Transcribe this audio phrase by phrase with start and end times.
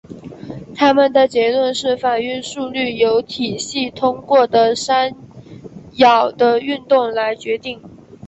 [0.73, 5.13] 他们的结论是反应速率由体系通过山
[5.97, 7.79] 坳的运动来决定。